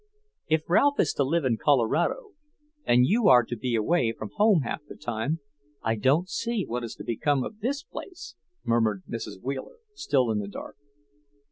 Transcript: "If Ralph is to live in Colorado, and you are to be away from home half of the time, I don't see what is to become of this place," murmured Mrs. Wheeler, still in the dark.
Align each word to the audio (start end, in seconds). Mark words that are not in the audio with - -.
"If 0.47 0.67
Ralph 0.67 0.99
is 0.99 1.13
to 1.13 1.23
live 1.23 1.45
in 1.45 1.57
Colorado, 1.57 2.31
and 2.85 3.05
you 3.05 3.27
are 3.29 3.43
to 3.43 3.55
be 3.55 3.75
away 3.75 4.13
from 4.17 4.31
home 4.37 4.61
half 4.61 4.81
of 4.81 4.87
the 4.87 4.95
time, 4.95 5.41
I 5.83 5.93
don't 5.93 6.27
see 6.27 6.65
what 6.65 6.83
is 6.83 6.95
to 6.95 7.03
become 7.03 7.43
of 7.43 7.59
this 7.59 7.83
place," 7.83 8.33
murmured 8.65 9.03
Mrs. 9.07 9.39
Wheeler, 9.43 9.77
still 9.93 10.31
in 10.31 10.39
the 10.39 10.47
dark. 10.47 10.77